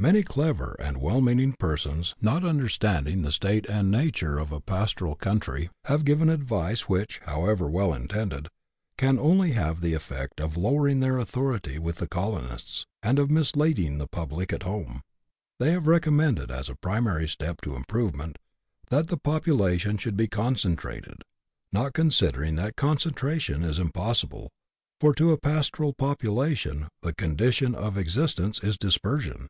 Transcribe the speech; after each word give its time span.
Many 0.00 0.22
clever 0.22 0.76
and 0.78 0.96
well 0.96 1.20
meaning 1.20 1.52
persons, 1.58 2.14
not 2.22 2.42
understanding 2.42 3.20
the 3.20 3.30
state 3.30 3.66
and 3.68 3.90
nature 3.90 4.38
of 4.38 4.50
a 4.50 4.58
pastoral 4.58 5.14
country, 5.14 5.68
have 5.84 6.06
given 6.06 6.30
advice 6.30 6.88
which, 6.88 7.20
however 7.26 7.68
well 7.68 7.92
intended, 7.92 8.48
can 8.96 9.18
only 9.18 9.52
have 9.52 9.82
the 9.82 9.92
effect 9.92 10.40
of 10.40 10.56
lowering 10.56 11.00
their 11.00 11.18
authority 11.18 11.78
with 11.78 11.96
the 11.96 12.08
colonists, 12.08 12.86
and 13.02 13.18
of 13.18 13.30
misleading 13.30 13.98
the 13.98 14.06
public 14.06 14.54
at 14.54 14.62
home. 14.62 15.02
They 15.58 15.72
have 15.72 15.86
recommended, 15.86 16.50
as 16.50 16.70
a 16.70 16.76
primary 16.76 17.28
step 17.28 17.60
to 17.64 17.76
improvement, 17.76 18.38
that 18.88 19.08
the 19.08 19.18
population 19.18 19.98
should 19.98 20.16
be 20.16 20.28
concentrated, 20.28 21.20
not 21.74 21.92
considering 21.92 22.56
that 22.56 22.74
con 22.74 22.96
centration 22.96 23.66
is 23.66 23.78
impossible, 23.78 24.48
for 24.98 25.12
to 25.16 25.32
a 25.32 25.36
pastoral 25.38 25.92
population 25.92 26.88
the 27.02 27.12
con 27.14 27.36
dition 27.36 27.74
of 27.74 27.98
existence 27.98 28.60
is 28.62 28.78
dispersion. 28.78 29.48